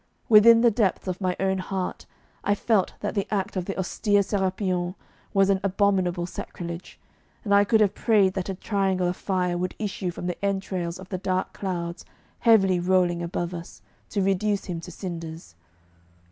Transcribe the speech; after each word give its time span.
Within 0.29 0.61
the 0.61 0.71
depths 0.71 1.07
of 1.07 1.21
my 1.21 1.35
own 1.39 1.59
heart 1.59 2.07
I 2.43 2.55
felt 2.55 2.93
that 3.01 3.13
the 3.13 3.27
act 3.29 3.55
of 3.55 3.65
the 3.65 3.77
austere 3.77 4.21
Sérapion 4.21 4.95
was 5.31 5.51
an 5.51 5.59
abominable 5.63 6.25
sacrilege; 6.25 6.99
and 7.43 7.53
I 7.53 7.63
could 7.65 7.81
have 7.81 7.93
prayed 7.93 8.33
that 8.33 8.49
a 8.49 8.55
triangle 8.55 9.07
of 9.07 9.15
fire 9.15 9.59
would 9.59 9.75
issue 9.77 10.09
from 10.09 10.25
the 10.25 10.43
entrails 10.43 10.97
of 10.97 11.09
the 11.09 11.19
dark 11.19 11.53
clouds, 11.53 12.03
heavily 12.39 12.79
rolling 12.79 13.21
above 13.21 13.53
us, 13.53 13.83
to 14.09 14.23
reduce 14.23 14.65
him 14.65 14.79
to 14.81 14.91
cinders. 14.91 15.53